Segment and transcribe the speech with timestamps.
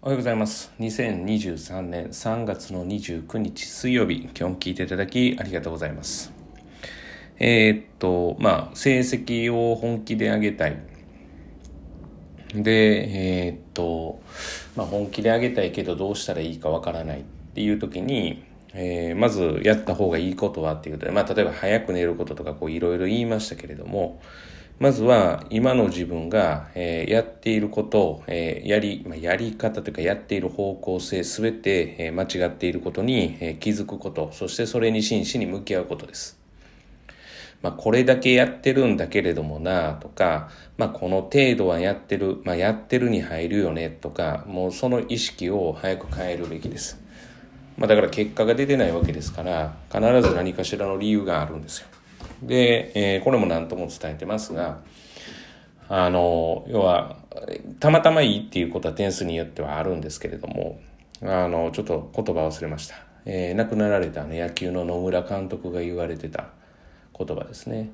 [0.00, 0.70] おはようございます。
[0.78, 6.32] 2023年3月の29日水曜日、今日も聞いていただきありがとうございます。
[7.40, 10.76] えーっと、まあ、成績を本気で上げたい。
[12.54, 14.20] で、えーっと、
[14.76, 17.24] まあ、本気で上げたいけどどうしたらいいかわからないっ
[17.54, 18.44] ていう時に、
[18.74, 24.20] えーまずやった方がいいことはっていうことで、まあ、例えば早く寝ることとかこういろいろ言いましたけれども、
[24.78, 36.38] まずは今の自分が、えーやっていること、えーやり、まあ、やり方というかやっている方向性すべて、えー間違っていることに、え気づくこと、そしてそれに真摯に向き合うことです。
[37.60, 47.02] まあ、これだけやってるんだけれどもなとか、まあ、この程度はやってる、まあ、やってるに入るよねとか、もうその意識を早く変えるべきです。
[47.76, 51.88] まあ、だから結果が出てないわけですから、必ず何かしらの理由があるんですよ。
[52.42, 54.80] で、えーこれも何とも伝えてますが、
[55.88, 57.16] あの、要は、
[57.80, 60.80] たまたまいいっていうことは点数によってはあるんですけれども、
[61.22, 62.96] あの、ちょっと言葉忘れました。
[63.24, 66.48] えー亡くなられた、ね、野球の野村監督が言われてた
[67.16, 67.90] 言葉ですね。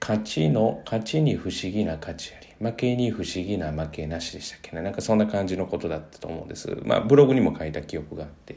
[0.00, 4.82] 勝ちの、勝ちに不思議な勝ちあり、負けに不思議な負けなしでしたっけね。
[4.82, 6.76] なんかそんな感じのことだったと思うんです。
[6.84, 8.56] まあ、ブログにも書いた記憶があって。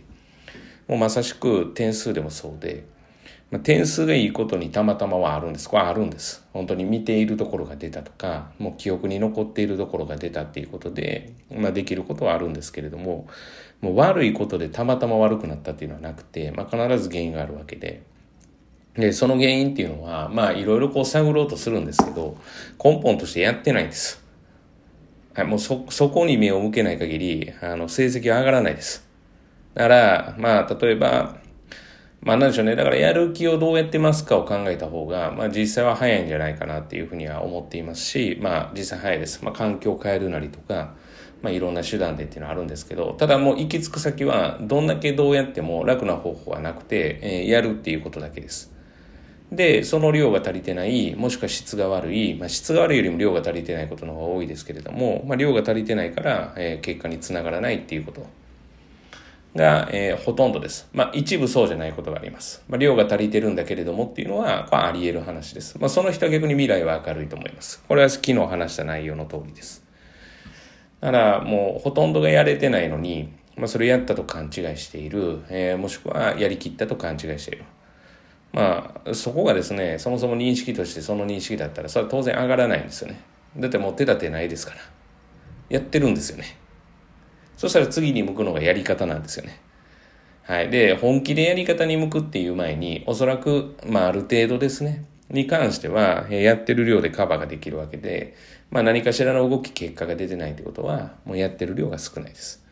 [0.87, 2.85] もうまさしく点数でもそうで、
[3.49, 5.69] まあ、点数がいいことにたまたまはあるんです。
[5.69, 6.45] これはあるんです。
[6.51, 13.27] 本当に見ているところが出たとか、もう記憶に残っているところが出たっていうことで、まあ、できることはあるんですけれども、
[13.79, 18.01] もう悪いことでたまたま悪くなったっていうのはなくて、まあ、必ず原因があるわけで、
[18.95, 22.37] で、その原因っていうのは、まあ、いろいろこう探ろうとするんですけど、
[22.83, 24.23] 根本としてやってないんです。
[25.35, 29.07] はい、もうそ、そこに目を向けない限り、あの、成績は上がらないです。
[29.75, 31.37] だから、まあ、例えば、
[32.27, 32.75] まあなんでしょうね。
[32.75, 39.45] だからやる気をどうやってますかを考えた方が、まあ実際は早いんじゃないかなっていうふうには思っていますし、まあ実際早いです。
[39.45, 40.93] まあ環境を変えるなりとか、
[41.41, 48.73] まあいろんな手段でっていうのはあるんですけど、ただもう行き着く先は、どんだけどうやっても楽な方法はなくて、えーやるっていうことだけです。
[49.49, 58.27] で、その量が足りてない、もしくは質が悪い、まあ、質が悪いよりも量が足りてないことの方が多いですけれども、まあ、量が足りてないから、えー結果につながらないっていうこと
[59.57, 60.87] が、えーほとんどです。
[60.93, 62.63] まあ、一部そうじゃないことがあります。
[62.69, 65.77] まあ、量が足りてるんだけれどもっていうのは、これはあり得る話です。
[65.79, 67.83] まあ、その人は逆に未来は明るいと思います。
[67.85, 69.83] これは昨日話した内容の通りです。
[71.01, 77.65] だから、もうほとんどがやれてないのに、まあ、それやったと勘違いしている、えーもしくはやりきったと勘違いしている。
[78.53, 83.19] まあ、そこがですね、そもそも認識としてその認識だったら、それは当然上がらないんですよね。
[83.57, 84.79] だってもう手立てないですから。
[85.69, 86.57] やってるんですよね。
[87.57, 89.59] そしたら次に向くのがやり方なんですよね。
[90.43, 90.69] はい。
[90.69, 98.35] で、本気でやり方に向くっていう前に、おそらく、まあ、ある程度ですね、に関しては、やってる量でカバーができるわけで、
[98.71, 102.63] まあ、何かしらの動き、結果が出てないってことは、もうやってる量が少ないです。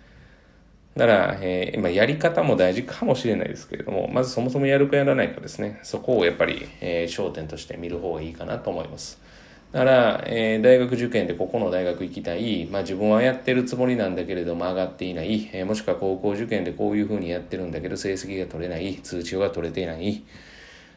[0.96, 9.20] だから、えーまあ、やり方も大事かもしれないですけれども、まずそもそもやるかやらないかですね、そこをやっぱり、えー焦点として見る方がいいかなと思います。
[9.72, 20.24] だから、えー大学受験でここの大学行きたい、まあ自分はやってるつもりなんだけれども上がっていない、えーもしくは高校受験でこういうふうにやってるんだけど成績が取れない、通知が取れていない、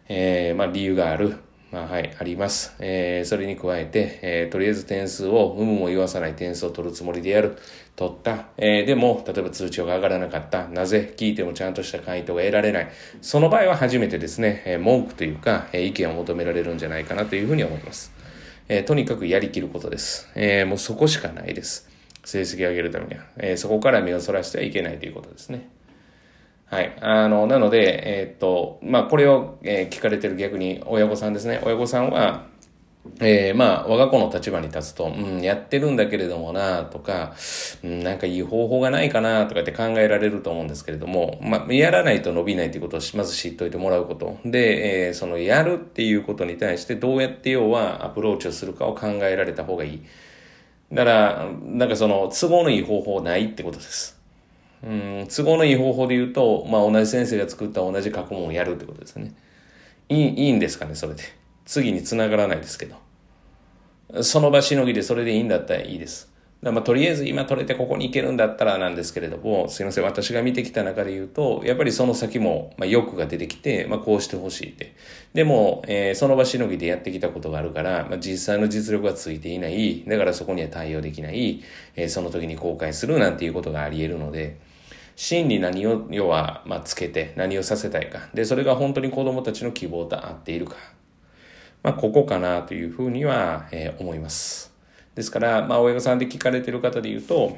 [0.09, 1.37] えーまあ理由がある。
[1.71, 2.75] まあはい、あります。
[2.79, 7.59] えーそれに加えて、えーとりあえず点数を有無も言わさない点数を取るつもりでやる。
[7.95, 8.47] 取った。
[8.57, 10.67] えーでも、例えば通知が上がらなかった。
[10.69, 11.13] なぜ？
[11.15, 12.89] 聞いてもちゃんとした回答が得られない。
[13.21, 18.18] その場合は初めてですね、えー文句というか、えー意見を求められるんじゃないかなというふうに思います。
[18.69, 20.29] えーとにかくやりきることです。
[20.35, 21.89] えーもうそこしかないです。
[22.25, 23.25] 成績を上げるためには。
[23.39, 25.69] えーそこから目をそらしてはいけないということですね。
[26.67, 26.95] はい。
[27.01, 31.63] あの、なので、えっと、まあ、これを、え聞かれてる逆に親御さんですね。
[31.65, 32.47] 親御さんは、
[33.21, 37.35] えーまあ、我が子の立場に立つと、うん、やってるんだけれどもな、とか、
[37.83, 44.39] うん、なんかいい方法がないかな、とかって考えられると思うんですけれども、まあ、やらないと伸びないということをまず知っといてもらうこと。
[44.45, 50.03] で、えーそのやるっていうことに対してどうやって要はアプローチをするかを考えられた方がいい。
[50.93, 54.19] だから、なんかその、都合のいい方法ないってことです。
[54.83, 59.35] うん、都合のいい方法で言うと、まあ、同じ先生が作った同じ過去問をやるってことですね。
[60.09, 61.23] いい、いいんですかね、それで。
[61.69, 62.97] 次に繋がらないですけど。
[64.23, 66.33] その場しのぎでそれでいいんだったらいいです。
[66.63, 74.95] だまあ、とりあえず今取れてここに行けるんだったらなんですけれども、すいません、私が見てきた中で言うと、やっぱりその先も、まあ、欲が出てきて、まあ、こうしてほしいって。
[75.35, 81.63] でも、えーその場しのぎでやってきたことがあるから、まあ、実際の実力がついていない、だからそこには対応できない、
[81.97, 84.57] えーその時に後悔するなんていうことがあり得るので、
[85.17, 88.31] 真に何を、要は、まあ、つけて何をさせたいか。
[88.33, 90.77] で、それが本当に子供たちの希望と合っているか。
[91.89, 94.75] まあ、ここかなというふうには、えー思います。
[95.15, 97.57] ですから、まあ、親御さんで聞かれてる方で言うと、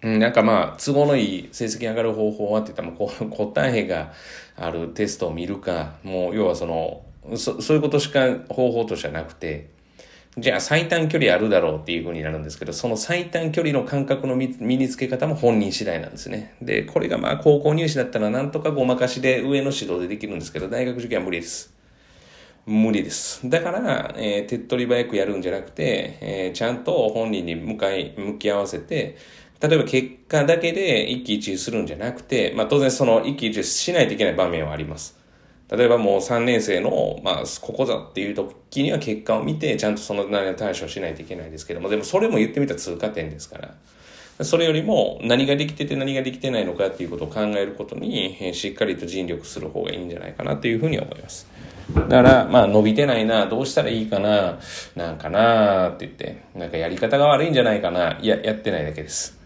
[0.00, 4.14] うん、なんかまあ、都合のいい成績上がる方法はって言ったら、もう 答えが
[4.56, 7.02] あるテストを見るか、もう要はその、
[7.34, 9.66] そそういうことしか方法としてはなくて、
[10.38, 14.48] じゃあ最短距離あるだろうっていう風になるんですけど、その最短距離の感覚の身
[14.78, 16.54] につけ方も本人次第なんですね。
[16.62, 21.75] で、これがまあ高校入試だったらなんとかごまかしで上の指導でできるんですけど、大学受験は無理です。
[22.66, 23.48] 無理です。
[23.48, 29.16] だから、えー、手っ取り早くやるんじゃなくて、えー、ちゃんと本人に向かい、向き合わせて、
[29.60, 35.16] 例えば結果だけで一喜一憂するんじゃなくて、まあ当然その一喜一憂しないといけない場面はあります。
[35.70, 51.50] 例えばもう3年生の、まあ、ここだっていう時には結果を見て、ちゃんとその対処しないといけないですけども、でもそれも言ってみた通過点ですから、それよりも何ができてて何ができてないのかっていうことを考えることに、しっかりと尽力する方がいいんじゃないかなというふうに思います。
[51.94, 54.58] だから、まあ伸びてないな、どうしたらいいかな、
[54.96, 59.36] なんかなって言って、なんかやり方が悪いんじゃないかな、いや、やってないだけです。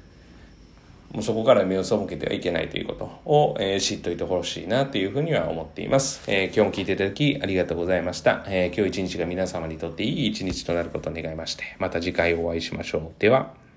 [1.13, 6.23] もうそこから目を背けてはいけないということを、えー、知っといてほしいなというふうには思っています。
[6.29, 8.45] えー、今日も聞いていただきありがとうございました。
[8.47, 13.03] えー、今日一日が皆様にとっていい一日となることを願いまして、また次回お会いしましょう。
[13.19, 13.70] では。